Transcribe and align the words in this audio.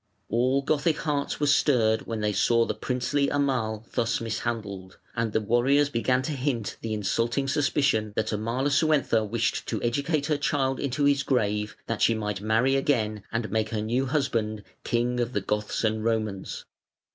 All 0.29 0.63
Gothic 0.63 0.97
hearts 0.97 1.39
were 1.39 1.45
stirred 1.45 2.07
when 2.07 2.21
they 2.21 2.33
saw 2.33 2.65
the 2.65 2.73
princely 2.73 3.29
Amal 3.29 3.85
thus 3.93 4.19
mishandled, 4.19 4.97
and 5.15 5.31
the 5.31 5.39
warriors 5.41 5.89
began 5.89 6.23
to 6.23 6.31
hint 6.31 6.77
the 6.81 6.91
insulting 6.95 7.47
suspicion 7.47 8.11
that 8.15 8.33
Amalasuentha 8.33 9.23
wished 9.23 9.67
to 9.67 9.79
educate 9.83 10.25
her 10.25 10.37
child 10.37 10.79
into 10.79 11.05
his 11.05 11.21
grave, 11.21 11.77
that 11.85 12.01
she 12.01 12.15
might 12.15 12.41
marry 12.41 12.75
again 12.75 13.21
and 13.31 13.51
make 13.51 13.69
her 13.69 13.81
new 13.83 14.07
husband 14.07 14.63
king 14.83 15.19
of 15.19 15.33
the 15.33 15.41
Goths 15.41 15.83
and 15.83 16.03
Romans. 16.03 16.65